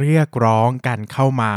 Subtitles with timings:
[0.00, 1.50] เรียกร้องกันเข้ามา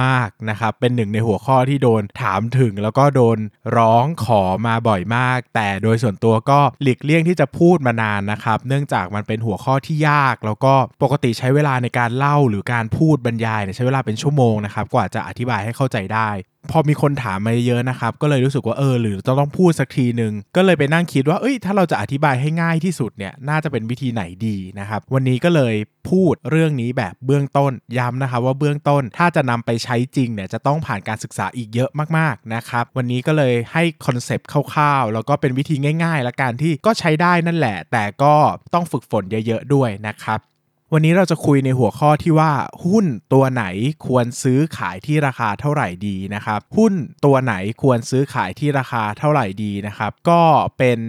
[0.00, 3.38] มากๆนะครับเป็นหนึ่งในหัวข้อที่โดนถามถึง แล้วก็โดน
[3.76, 16.30] ร้องขอมาบ่อยมาก แต่โดยส่วนตัวก็หลีกเลี่ยงที่จะพูดมานานนะครับ เนื่องจากมันเป็นหัวข้อที่ยาก แล้วก็ปกติใช้เวลาในการเล่าหรือการพูดบรรยายเนี่ยใช้เวลาเป็นชั่วโมงนะครับกว่าจะอธิบายให้เข้าใจได้
[16.70, 25.74] พอมีคนถามมาเยอะนะครับ ก็เลยรู้สึกว่าเออหรือจะต้องพูดสักทีหนึ่งก็เลยไปนั่งคิดว่าเอ้ยถ้าเราจะอธิบายให้ง่ายที่สุดเนี่ยน่าจะเป็นวิธีไหนดีนะครับ วันนี้ก็เลย
[26.10, 38.34] พูดเรื่องนี้แบบเบื้องต้นย้ำนะครับว่าเบื้องต้นถ้าจะนำไปใช้จริงเนี่ยจะต้องผ่านการศึกษาอีกเยอะมากๆนะครับ วันนี้ก็เลยให้ concept คร่าวๆแล้วก็เป็นวิธีง่ายๆ และการที่ก็ใช้ได้นั่นแหละ แต่ก็
[38.74, 40.40] ต้องฝึกฝนเยอะ ๆ ด้วยนะครับ
[40.94, 42.52] วันนี้เราจะคุยในหัวข้อที่ว่า
[42.84, 43.64] หุ้นตัวไหน
[44.06, 46.92] ควรซื้อขายที่ราคาเท่าไหร่ดีนะครับ หุ้น
[47.24, 50.42] ตัวไหนควรซื้อขายที่ราคาเท่าไหร่ดีนะครับ ก็
[50.78, 51.00] เป็น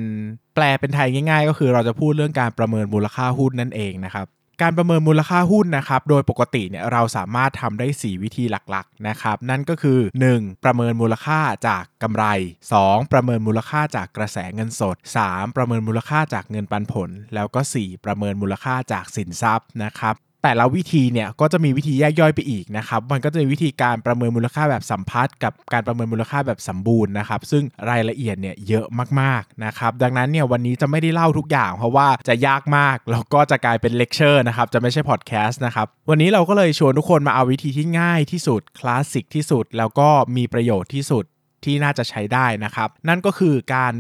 [0.56, 4.28] แปลเป็นไทยง่าย ๆ ก็คือเราจะพูดเรื่องการประเมินมูลค่าหุ้นนั่นเองนะครับ
[4.62, 10.00] การประเมินมูลค่าหุ้นนะครับโดยปกติเนี่ยเราสามารถทำได้ 4 วิธีหลักๆนะครับนั่นก็คือ
[10.32, 10.64] 1.
[10.64, 12.26] ประเมินมูลค่าจากกำไร
[12.74, 13.12] 2.
[13.12, 15.56] ประเมินมูลค่าจากกระแสเงินสด 3.
[15.56, 18.06] ประเมินมูลค่าจากเงินปันผล แล้วก็ 4.
[18.06, 28.86] ประเมินมูลค่าจากสินทรัพย์นะครับ แต่ละวิธีเนี่ยก็จะมีวิธีแยกย่อยไปอีกนะครับ มันก็จะมีวิธีการประเมินมูลค่าแบบสัมพัทธ์กับการประเมินมูลค่าแบบสมบูรณ์นะครับ ซึ่งรายละเอียดเนี่ยเยอะ
[29.22, 41.26] มากๆนะครับ ดังนั้นเนี่ยวันนี้จะไม่ได้เล่าทุกอย่าง เพราะว่าจะยากมากแล้วก็จะกลายเป็นเลคเชอร์นะครับ จะไม่ใช่พอดแคสต์นะครับ วันนี้เราก็เลยชวนทุกคนมาเอาวิธีที่ง่ายที่สุดคลาสสิกที่สุด แล้วก็มีประโยชน์ที่สุด
[41.64, 43.94] ที่น่าจะใช้ได้นะครับ นั่นก็คือการ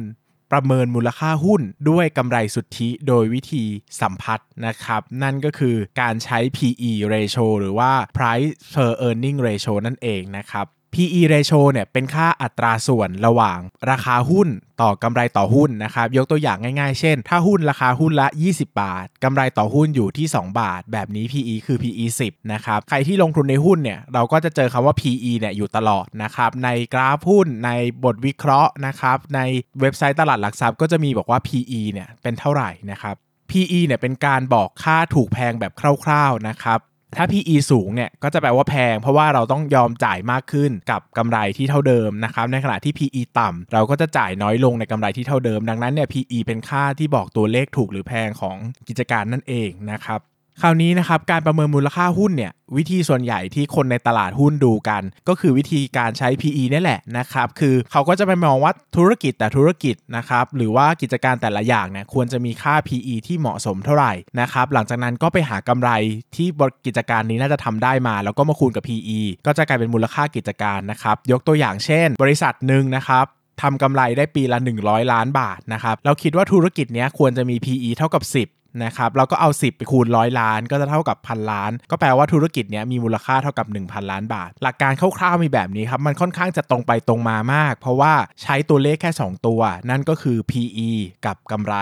[0.51, 3.63] ประเมินมูลค่าหุ้นด้วยกำไรสุทธิโดยวิธี
[4.01, 13.59] สัมพัทธ์นะครับ นั่นก็คือการใช้ PE ratio หรือว่า price per earning ratio นั่นเองนะครับ PE ratio เนี่ยเป็นค่าอัตราส่วนระหว่าง
[13.89, 14.47] ราคาหุ้น
[14.81, 25.31] ต่อกำไรต่อหุ้นนะครับ ยกตัวอย่างง่ายๆ เช่น ถ้าหุ้นราคาหุ้นละ 20 บาทกำไรต่อหุ้นอยู่ที่ 2 บาท แบบนี้ PE คือ PE 10 นะครับ ใครที่ลงทุนในหุ้นเนี่ยเราก็จะเจอคำว่า PE
[25.39, 27.71] เนี่ยอยู่ตลอดนะครับ ในกราฟหุ้นใน
[28.03, 29.39] บทวิเคราะห์นะครับ ใน
[29.81, 33.15] เว็บไซต์ตลาดหลักทรัพย์ก็จะมีบอกว่า PE เนี่ยเป็นเท่าไหร่นะครับ
[33.49, 35.71] PE เนี่ยเป็นการบอกค่าถูกแพงแบบ
[36.03, 36.79] คร่าวๆนะครับ
[37.17, 48.55] ถ้า PE สูงเนี่ยก็จะแปลว่าแพง เพราะว่าเราต้องยอมจ่ายมากขึ้นกับกำไรที่เท่าเดิมนะครับในขณะที่ PE ต่ำเราก็จะจ่ายน้อยลงในกำไรที่เท่าเดิม ดังนั้นเนี่ย PE เป็นค่าที่บอกตัวเลขถูกหรือแพงของ
[48.87, 50.19] กิจการนั่นเองนะครับ
[50.61, 65.89] คราวนี้นะครับการประเมินมูลค่าหุ้นเนี่ยวิธีส่วนใหญ่ที่คนในตลาดหุ้นดูกัน ก็คือวิธีการใช้ PE นี่แหละนะครับคือเขาก็จะไปมองว่าธุรกิจแต่ธุรกิจนะครับหรือว่ากิจการแต่ละอย่างเนี่ยควรจะมีค่า PE ที่เหมาะสมเท่าไหร่นะครับหลังจากนั้นก็ไปหากำไร
[66.35, 66.47] ที่
[66.85, 73.25] กิจการนี้น่าจะทำได้มา แล้วก็มาคูณกับ PE ก็จะกลายเป็นมูลค่ากิจการนะครับยกตัวอย่างเช่น บริษัทหนึ่งนะครับ
[73.61, 89.61] ทำกำไรได้ปีละ 100 ล้านบาทนะครับเราคิดว่าธุรกิจนี้ควรจะมี PE เท่ากับ 10 นะครับเราก็เอา 10 ไปคูณร้อยล้านก็จะเท่ากับพันล้าน ก็แปลว่าธุรกิจเนี้ยมีมูลค่าเท่ากับ 1,000 ล้านบาท หลักการคร่าวๆมีแบบนี้ครับมันค่อนข้างจะตรงไปตรงมามาก เพราะว่าใช้ตัวเลขแค่ 2 ตัว
[89.89, 90.89] นั่นก็คือ PE
[91.25, 91.75] กับกำไร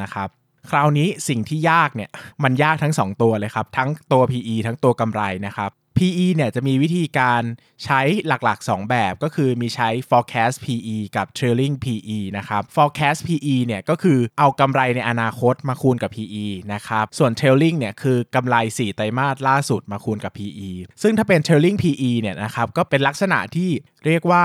[0.00, 0.28] นะครับ
[0.70, 2.10] คราวนี้สิ่งที่ยากเนี่ย
[2.42, 7.42] มันยากทั้ง 2 ตัวเลยครับ ทั้งตัว PE ทั้งตัวกำไรนะครับ PE เนี่ยจะมีวิธีการ
[7.84, 17.76] ใช้หลักๆ 2 แบบก็คือมีใช้ forecast PE กับ trailing PE นะครับ forecast PE เนี่ยก็คือเอากำไรในอนาคตมาคูณกับ PE นะครับ ส่วน trailing
[17.78, 20.70] เนี่ยคือกำไร 4 ไตรมาสล่าสุดมาคูณกับ PE
[21.02, 23.70] ซึ่งถ้าเป็น trailing PE เนี่ยนะครับก็เป็นลักษณะที่
[24.06, 24.40] เรียกว่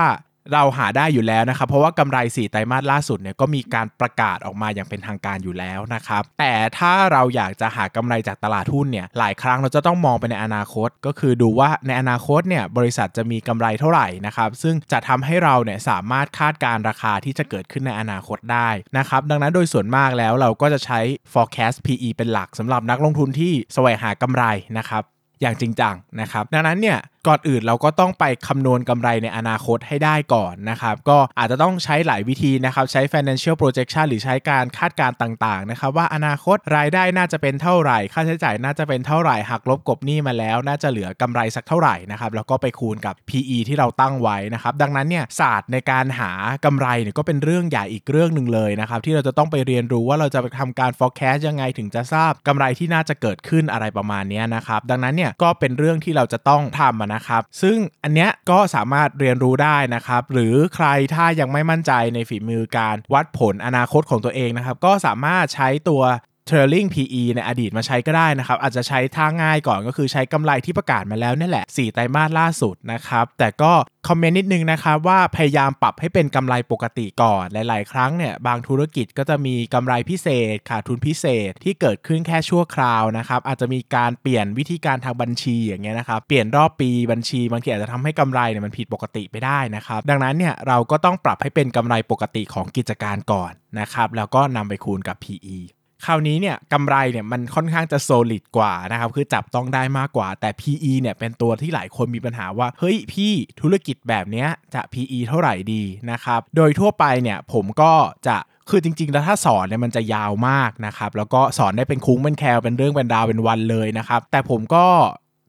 [0.52, 18.68] เราหาได้อยู่แล้วนะครับ เพราะว่ากำไร 4 ไตรมาสล่าสุดเนี่ยก็มีการประกาศออกมาอย่างเป็นทางการอยู่แล้วนะครับ แต่ถ้าเราอยากจะหากำไรจากตลาดหุ้นเนี่ยหลายครั้งเราจะต้องมองไปในอนาคต ก็คือดูว่าในอนาคตเนี่ยบริษัทจะมีกำไรเท่าไหร่นะครับ ซึ่งจะทำให้เราเนี่ยสามารถคาดการราคาที่จะเกิดขึ้นในอนาคตได้
[18.98, 21.00] นะครับดังนั้นโดยส่วนมากแล้วเราก็จะใช้
[21.32, 24.44] forecast PE เป็นหลักสำหรับนักลงทุนที่แสวงหากำไร
[24.78, 25.02] นะครับ
[25.40, 26.98] อย่างจริงจังนะครับดังนั้นเนี่ย
[27.28, 46.30] ก่อนอื่นเราก็ต้องไปคำนวณกำไรในอนาคตให้ได้ก่อนนะครับ ก็อาจจะต้องใช้หลายวิธีนะครับ ใช้ financial projection หรือใช้การคาดการณ์ต่างๆนะครับ ว่าอนาคตรายได้น่าจะเป็นเท่าไหร่ ค่าใช้จ่ายน่าจะเป็นเท่าไหร่หักลบกบหนี้มาแล้ว น่าจะเหลือกำไรสักเท่าไหร่นะครับแล้วก็ไปคูณกับ PE ที่เราตั้งไว้นะครับดังนั้นเนี่ยศาสตร์ในการหา
[46.64, 66.02] กำไรเนี่ยก็เป็นเรื่องใหญ่อีกเรื่องหนึ่งเลยนะครับที่เราจะต้องไปเรียนรู้ว่าเราจะไปทำการ forecast ยังไงถึงจะทราบกำไรที่น่าจะเกิดขึ้นอะไรประมาณนี้นะครับดังนั้นเนี่ยก็เป็นเรื่องที่เราจะต้องทำนะครับ ซึ่งอันเนี้ยก็สามารถเรียนรู้ได้นะครับ หรือใครถ้ายังไม่มั่นใจในฝีมือการวัดผลอนาคตของตัวเองนะครับ ก็สามารถใช้ตัว
[66.48, 73.72] trailing PE ในอดีตมาใช้ก็ได้นะครับ อาจจะใช้ท่าง่ายก่อนก็คือใช้กำไรที่ประกาศมาแล้วนี่แหละ 4 ไตรมาสล่าสุดนะครับ แต่ก็
[74.08, 95.58] คอมเมนต์นิดนึงนะครับว่าพยายามปรับให้เป็นกำไรปกติก่อน หลาย ๆ ครั้งเนี่ยบางธุรกิจก็จะมีกำไรพิเศษ ขาดทุนพิเศษที่เกิดขึ้นแค่ชั่วคราวนะครับ อาจจะมีการเปลี่ยนวิธีการทางบัญชีอย่างเงี้ยนะครับ เปลี่ยนรอบปีบัญชีบางทีอาจจะทำให้กำไรเนี่ยมันผิดปกติไปได้นะครับ ดังนั้นเนี่ยเราก็ต้องปรับให้เป็นกำไรปกติของกิจการก่อนนะครับแล้วก็นำไปคูณกับ PE
[96.06, 107.92] คราวนี้เนี่ยกำไรเนี่ยมันค่อนข้างจะโซลิดกว่านะครับคือจับต้องได้มากกว่า แต่ PE เนี่ยเป็นตัวที่หลายคนมีปัญหาว่า เฮ้ยพี่ธุรกิจแบบเนี้ยจะ PE เท่าไหร่ดีนะครับโดยทั่วไปเนี่ยผมก็
[108.26, 108.36] จะ
[108.70, 114.86] คือจริงๆ แล้วถ้าสอนเนี่ยมันจะยาวมากนะครับ แล้วก็สอนได้เป็นคุ้งเป็นแคลเป็นเรื่องเป็นราวเป็นวันเลยนะครับ แต่ผมก็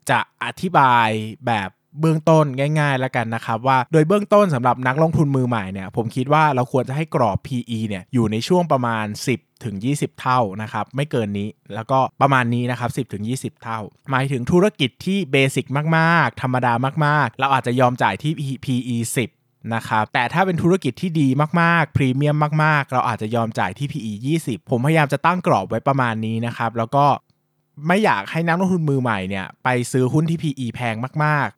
[0.09, 1.09] จะอธิบาย
[1.47, 1.69] แบบ
[1.99, 2.45] เบื้องต้น
[2.79, 9.05] ง่ายๆ แล้วกันนะครับว่าโดยเบื้องต้นสำหรับนักลงทุนมือใหม่เนี่ยผมคิดว่าเราควรจะให้กรอบ PE เนี่ยอยู่ในช่วงประมาณ
[9.35, 13.79] 10ถึง 20 เท่านะครับไม่เกินนี้แล้วก็ประมาณนี้นะครับ10ถึง20 เท่า
[14.11, 15.65] หมายถึงธุรกิจที่เบสิก
[15.97, 16.73] มากๆ ธรรมดา
[17.05, 18.33] มากๆ เราอาจจะยอมจ่ายที่
[18.65, 18.97] PE
[19.35, 21.27] 10นะครับแต่ถ้าเป็นธุรกิจที่ดี
[21.61, 24.13] มากๆ พรีเมียมมากๆ เราอาจจะยอมจ่ายที่ PE
[24.43, 27.05] 20 ผมพยายามจะตั้งกรอบไว้ประมาณนี้นะครับ แล้วก็
[27.87, 31.49] ไม่อยากให้นักลงทุนมือใหม่เนี่ยไปซื้อหุ้นที่ PE แพงมาก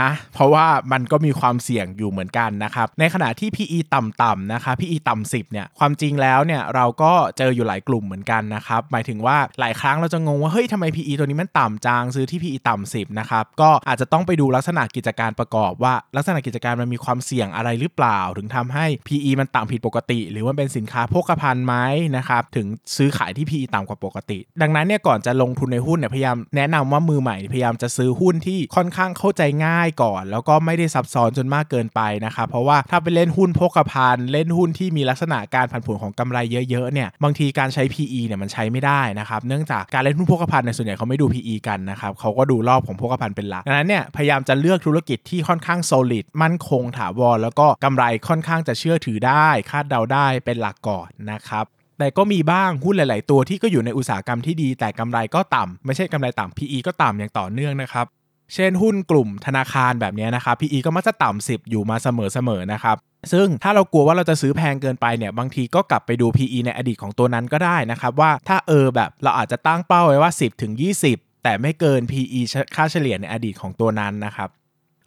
[0.00, 20.20] นะ เพราะว่ามันก็มีความเสี่ยงอยู่เหมือนกันนะครับ ในขณะที่ PE ต่ำๆนะคะ PE ต่ำ10เนี่ยความจริงแล้วเนี่ยเราก็เจออยู่หลายกลุ่มเหมือนกันนะครับ หมายถึงว่าหลายครั้งเราจะงงว่าเฮ้ยทำไม PE ตัวนี้มันต่ำจังซื้อที่ PE ต่ำ10นะครับก็อาจจะต้องไปดูลักษณะกิจการประกอบว่าลักษณะกิจการมันมีความเสี่ยงอะไรหรือเปล่า ถึงทำให้ PE มันต่ำผิดปกติ
[20.32, 21.74] หรือว่าเป็นสินค้าโภคภัณฑ์ไหม
[22.16, 36.38] นะครับถึงซื้อขายที่ PE ต่ำกว่าปกติ ดังนั้นเนี่ยก่อนจะลงทุนในหุ้นเนี่ยพยายามแนะนำว่ามือใหม่พยายามจะซื้อหุ้นที่ค่อนข้างเข้าใจง่ายายก่อน แล้วก็ไม่ได้ซับซ้อนจนมากเกินไปนะครับเพราะว่าถ้าไปเล่นหุ้นโภคภัณฑ์เล่นหุ้นที่มีลักษณะการผันผวนของกำไร
[36.70, 51.66] เยอะๆเนี่ยบางทีการใช้ PE เนี่ยมันใช้ไม่ได้นะครับเนื่องจากการเล่นหุ้นโภคภัณฑ์ในส่วนใหญ่เขาไม่ดู PE กันนะครับเขาก็ดูรอบของโภคภัณฑ์เป็นหลักดังนั้นเนี่ยพยายามจะเลือกธุรกิจที่ค่อนข้าง solid มั่นคงถาวรแล้วก็กำไรค่อนข้างจะเชื่อถือได้ คาดเดาได้เป็นหลักก่อนนะครับ
[51.98, 58.06] แต่ก็มีบ้างหุ้นหลาย ๆ ตัวที่ก็อยู่ในอุตสาหกรรมที่ดี แต่กำไรก็ต่ำไม่ใช่กำไรต่ำ PE ก็ต่ำอย่างต่อเนื่องนะครับ
[58.54, 62.96] เช่นหุ้นกลุ่มธนาคารแบบนี้นะครับ PE ก็มักจะต่ำ10 อยู่มาเสมอๆนะครับ
[63.32, 70.72] ซึ่งถ้าเรากลัวว่าเราจะซื้อแพงเกินไปเนี่ย บางทีก็กลับไปดู PE ในอดีตของตัวนั้นก็ได้นะครับ ว่าถ้าเออแบบเราอาจจะตั้งเป้าไว้ว่า 10ถึง
[71.08, 72.40] 20 แต่ไม่เกิน PE
[72.76, 74.48] ค่าเฉลี่ยในอดีตของตัวนั้นนะครับ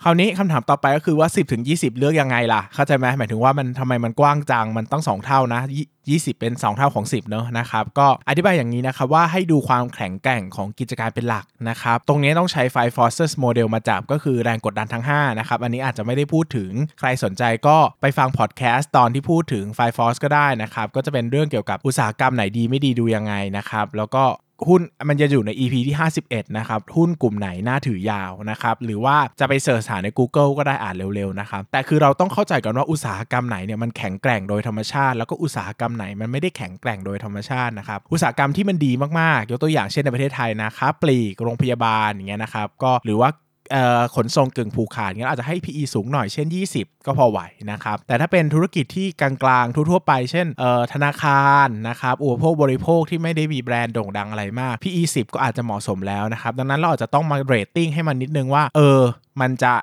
[0.04, 5.62] คราวนี้คำถามต่อไปก็คือว่า 10ถึง20 เลือกยังไงล่ะ เข้าใจไหมหมายถึงว่ามันทำไมมันกว้างจัง มันต้อง 2 เท่านะ
[6.02, 20.20] 20 เป็น 2 เท่าของ 10 เนอะนะครับ ก็อธิบายอย่างนี้นะครับว่าให้ดูความแข็งแกร่งของกิจการเป็นหลักนะครับ ตรงนี้ต้องใช้ไฟ Forces Model มาจับก็คือแรงกดดันทั้ง 5 นะครับ อันนี้อาจจะไม่ได้พูดถึงใครสนใจก็ไปฟังพอดแคสต์ตอนที่พูดถึงไฟ Force
[20.24, 24.24] ก็ได้นะครับ ก็จะเป็นเรื่องเกี่ยวกับอุตสาหกรรมไหนดีไม่ดีดูยังไงนะครับแล้วก็
[24.68, 42.68] หุ้นมันจะอยู่ใน EP ที่ 51 นะครับ หุ้นกลุ่มไหนน่าถือยาวนะครับ หรือว่าจะไปเสิร์ชหาใน Google ก็ได้อ่านเร็วๆนะครับ แต่คือเราต้องเข้าใจก่อนว่าอุตสาหกรรมไหนเนี่ยมันแข็งแกร่งโดยธรรมชาติ แล้วก็อุตสาหกรรมไหนมันไม่ได้แข็งแกร่งโดยธรรมชาตินะครับ อุตสาหกรรมที่มันดีมากๆ ยกตัวอย่างเช่นในประเทศไทยนะครับ ปลีก โรงพยาบาลอย่างเงี้ยนะครับ
[42.84, 43.30] ก็หรือว่า
[44.16, 46.48] ขนส่งกึ่งผูกขาดงั้นอาจจะให้ PE สูงหน่อยเช่น
[46.78, 47.40] 20 ก็พอไหว
[47.72, 49.32] นะครับ แต่ถ้าเป็นธุรกิจที่กลา
[49.64, 50.48] งๆ ทั่วๆไป เช่น
[50.94, 59.02] ธนาคารนะครับอุปโภคบริโภคที่ไม่ได้มีแบรนด์โด่งดังอะไรมาก PE 10 ก็อาจจะเหมาะสมแล้วนะครับ ดังนั้นเราอาจจะต้องมาเรตติ้งให้มันนิดนึงว่า เออ
[59.42, 59.74] มันจะ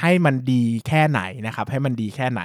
[0.00, 2.42] ให้มันดีแค่ไหนนะครับ ให้มันดีแค่ไหน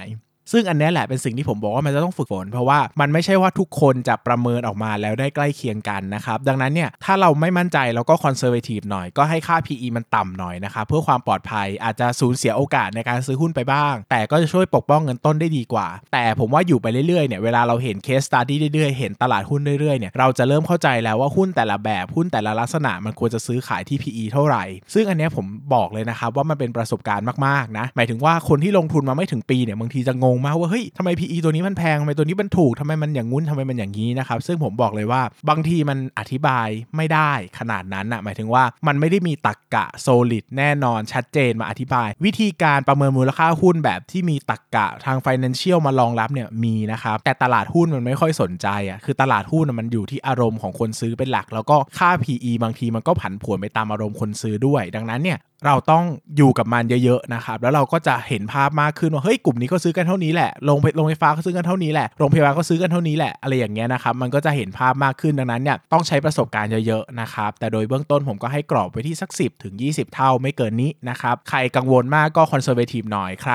[0.52, 24.24] ซึ่งอันนี้แหละเป็นสิ่งที่ผมบอกว่ามันจะต้องฝึกฝน เพราะว่ามันไม่ใช่ว่าทุกคนจะประเมินออกมาแล้วได้ใกล้เคียงกันนะครับ ดังนั้นเนี่ยถ้าเราไม่มั่นใจเราก็ conservative หน่อย ก็ให้ค่า PE มันต่ำหน่อยนะครับ เพื่อความปลอดภัยอาจจะสูญเสียโอกาสในการซื้อหุ้นไปบ้าง แต่ก็จะช่วยปกป้องเงินต้นได้ดีกว่า แต่ผมว่าอยู่ไปเรื่อยๆเนี่ยเวลาเราเห็น case study เรื่อยๆเห็นตลาดหุ้นเรื่อยๆเนี่ยเราจะเริ่มเข้าใจแล้วว่าหุ้นแต่ละแบบหุ้นแต่ละลักษณะมันควรจะซื้อขายที่ PE
[24.32, 56.04] เท่าไหร่ ซึ่งอันนี้ผมบอกเลยนะครับว่ามันเป็นประสบการณ์มากๆนะหมายถึงว่าคนที่ลงทุนมาไม่ถึงปีเนี่ยบางทีจะงงมากว่าเฮ้ยทำไม PE ตัวนี้มันแพงทำไมตัวนี้มันถูกทำไมมันอย่างงุ้นทำไมมันอย่างนี้นะครับซึ่งผมบอกเลยว่าบางทีมันอธิบายไม่ได้ขนาดนั้นนะหมายถึงว่ามันไม่ได้มีตรรกะ solid แน่นอนชัดเจนมาอธิบาย วิธีการประเมินมูลค่าหุ้นแบบที่มีตรรกะทาง Financial มารองรับเนี่ยมีนะครับแต่ตลาดหุ้นมันไม่ค่อยสนใจอะคือตลาดหุ้นมันอยู่ที่อารมณ์ของคนซื้อเป็นหลัก แล้วก็ค่า PE บางทีมันก็ผันผวนไปตามอารมณ์คนซื้อด้วย ดังนั้นเนี่ย เราต้อง
[56.36, 73.54] อยู่กับมันเยอะๆนะครับ แล้วเราก็จะเห็นภาพมากขึ้นว่าเฮ้ยกลุ่มนี้ก็ซื้อกันเท่านี้แหละโรงโรงไฟฟ้าก็ซื้อกันเท่านี้แหละโรงพยาบาลก็ซื้อกันเท่านี้แหละอะไรอย่างเงี้ยนะครับมันก็จะเห็นภาพมากขึ้นดังนั้นเนี่ยต้องใช้ประสบการณ์เยอะๆนะครับแต่โดยเบื้องต้นผมก็ให้กรอบไว้ที่สัก 10ถึง20 เท่าไม่เกินนี้นะครับใครกังวลมากก็คอนเซอร์เวทีฟหน่อยใคร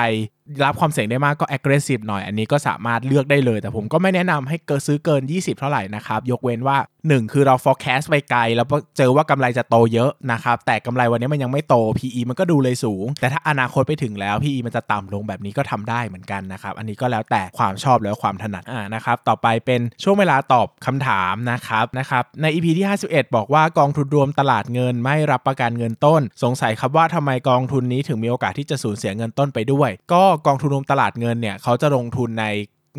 [0.64, 6.76] รับความเสี่ยงได้มากก็ aggressive หน่อย อันนี้ก็สามารถเลือกได้เลย แต่ผมก็ไม่แนะนำให้เกินซื้อเกิน 20 เท่าไหร่นะครับ ยกเว้นว่า
[7.06, 8.66] 1 คือเรา forecast ไปไกล แล้ว
[8.98, 32.46] เจอว่ากำไรจะโตเยอะนะครับ แต่กำไรวันนี้มันยังไม่โต PE มันก็ดูเลยสูง แต่ถ้าอนาคตไปถึงแล้ว PE มันจะต่ำลงแบบนี้ก็ทำได้เหมือนกันนะครับ อันนี้ก็แล้วแต่ความชอบแล้วความถนัดอ่านะครับ ต่อไปเป็นช่วงเวลาตอบคำถามนะครับนะครับ ใน EP ที่ 51 บอกว่ากองทุนรวมตลาดเงินไม่รับประกันเงินต้น สงสัยครับว่าทำไมกองทุนนี้ถึงมีโอกาสที่จะสูญเสียเงินต้นไปด้วย ก็กองทุนรวมตลาดเงินเนี่ยเขาจะลงทุนใน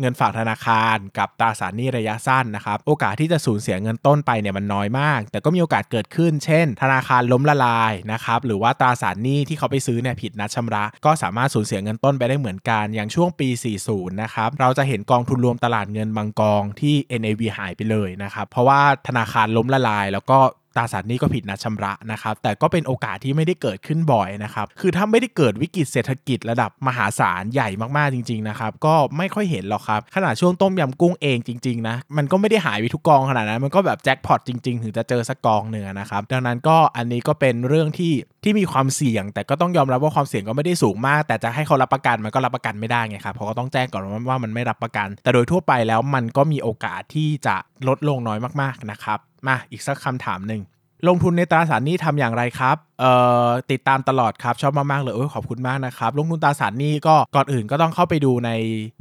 [0.00, 13.48] เงินฝากธนาคารกับตราสารหนี้ระยะสั้นนะครับ โอกาสที่จะสูญเสียเงินต้นไปเนี่ยมันน้อยมาก แต่ก็มีโอกาสเกิดขึ้น เช่น ธนาคารล้มละลายนะครับ หรือว่าตราสารหนี้ที่เขาไปซื้อเนี่ยผิดนัดชำระ ก็สามารถสูญเสียเงินต้นไปได้เหมือนกัน อย่างช่วงปี
[13.84, 20.38] 40 นะครับ เราจะเห็นกองทุนรวมตลาดเงินบางกองที่ NAV หายไปเลยนะครับ เพราะว่าธนาคารล้มละลาย แล้วก็
[20.76, 38.12] ตราสารนี้ก็ผิดนัดชำระนะครับแต่ก็เป็นโอกาสที่ไม่ได้เกิดขึ้นบ่อยนะครับคือถ้าไม่ได้เกิดวิกฤตเศรษฐกิจระดับมหาศาลใหญ่มากๆจริงๆนะครับก็ไม่ค่อยเห็นหรอกครับขนาดช่วงต้มยำกุ้งเองจริงๆนะมันก็ไม่ได้หายไปทุกกองขนาดนั้นมันก็แบบแจ็คพอตจริงๆ ถึงจะเจอสักกองหนึ่งนะครับดังนั้นก็อันนี้ก็เป็นเรื่องที่
[38.44, 47.56] ที่มีความเสี่ยง แต่ก็ต้องยอมรับว่าความเสี่ยงก็ไม่ได้สูงมาก แต่จะให้เขารับประกันมันก็รับประกันไม่ได้ไงครับเพราะก็ต้องแจ้งก่อนว่ามันไม่รับประกัน แต่โดยทั่วไปแล้วมันก็มีโอกาสที่จะ
[47.88, 50.62] ลดลงน้อยมากๆนะครับมาอีกสักคำถามหนึ่ง
[51.08, 53.14] ลงทุนในตราสารนี้ทำอย่างไรครับ เอ่
[53.46, 58.50] อติดตามตลอดครับชอบมากๆเลยโอ้ยขอบคุณมากนะครับลงทุนตราสารหนี้ก็ก่อนอื่นก็ต้องเข้าไปดูใน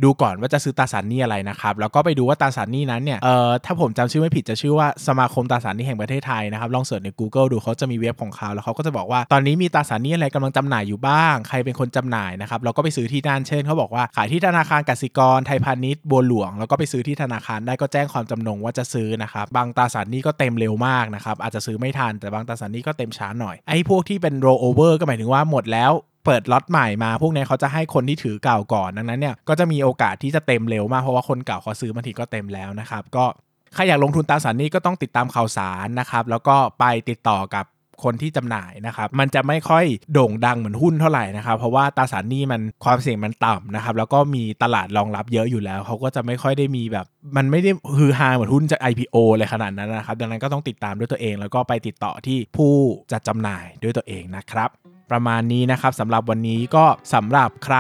[0.04, 25.92] ดูก่อนว่าจะซื้อตราสารหนี้อะไรนะครับแล้วก็ไปดูว่าตราสารหนี้นั้นเนี่ยเอ่อถ้าผมจำชื่อไม่ผิดจะชื่อว่าสมาคมตราสารหนี้แห่งประเทศไทยนะครับลองเสิร์ชใน Google ดูเขาจะมีเว็บของเขาแล้วเขาก็จะบอกว่าตอนนี้มีตราสารหนี้อะไรกำลังจำหน่ายอยู่บ้าง ใครเป็นคนจำหน่ายนะครับเราก็ไปซื้อที่นั่นเช่นเขาบอกว่าขายที่ธนาคารกสิกรไทยพาณิชย์บัวหลวง แล้วก็ไปซื้อที่ธนาคารได้ก็แจ้งความจำนงว่าจะซื้อนะครับบางตราสารหนี้ก็เต็มเร็วมากนะครับอาจจะซื้อไม่ทันแต่บางตราสารหนี้ก็เต็มช้าหน่อยไอ้พพวกที่เป็นโรเวอร์ก็หมายถึงว่าหมดแล้ว
[26.26, 33.26] เปิดล็อตใหม่มา พวกนี้เขาจะให้คนที่ถือเก่าก่อนดังนั้นเนี่ยก็จะมีโอกาสที่จะเต็มเร็วมากเพราะว่าคนเก่าเขาซื้อบางทีก็เต็มแล้วนะครับ ก็
[33.74, 37.66] ใครอยากลงทุนตราสารนี้ก็ต้องติดตามข่าวสารนะครับ แล้วก็ไปติดต่อกับ
[38.04, 47.06] คนที่จำหน่ายนะครับมันจะไม่ค่อยโด่งดังเหมือนหุ้นเท่าไหร่นะครับเพราะว่าตราสารหนี้มันความเสี่ยงมันต่ำนะครับแล้วก็มีตลาดรองรับเยอะอยู่แล้วเขาก็จะไม่ค่อยได้มีแบบ
[47.38, 52.74] มันไม่ได้ฮือฮาเหมือนหุ้นจาก IPO เลยขนาดนั้นนะครับดังนั้นก็ต้องติดตามด้วยตัวเอง แล้วก็ไปติดต่อที่ผู้
[53.12, 54.70] จัดจำหน่ายด้วยตัวเองนะครับ
[55.12, 57.78] ประมาณนี้นะครับสำหรับวันนี้ก็สำหรับใคร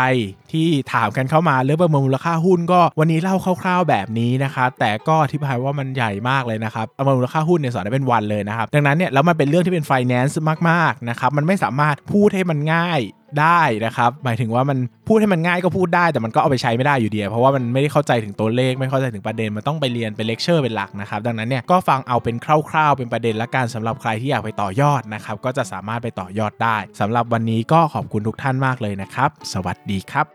[0.51, 12.99] ที่ถามกันเข้ามาเรื่องประเมินมูลค่าหุ้นก็วันนี้เล่าคร่าวๆแบบนี้นะครับแต่ก็อธิบายว่ามันใหญ่มากเลยนะครับประเมินมูลค่าหุ้นเนี่ยสอนได้เป็นวันเลยนะครับดังนั้นเนี่ยแล้วมันเป็นเรื่องที่เป็นไฟแนนซ์มากๆนะครับมันไม่สามารถพูดให้มันง่าย
[13.39, 22.35] ได้นะครับ หมายถึงว่ามันพูดให้มันง่ายก็พูดได้ แต่มันก็เอาไปใช้ไม่ได้อยู่ดีเพราะว่ามันไม่ได้เข้าใจถึงตัวเลขไม่เข้าใจถึงประเด็นมันต้องไปเรียนเป็นเลคเชอร์เป็นหลักนะครับ ดังนั้นเนี่ยก็ฟังเอาเป็น
[22.69, 30.27] คร่าวๆ เป็นประเด็นละกันสำหรับใครที่อยากไปต่อยอดนะครับ ก็จะสามารถไปต่อยอดได้สำหรับวันนี้ก็ขอบคุณทุกท่านมากเลยนะครับ สวัสดีครับ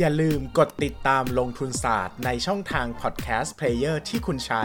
[0.00, 4.64] อย่าลืมกดติดตามลงทุนศาสตร์ในช่องทาง podcast player ที่คุณใช้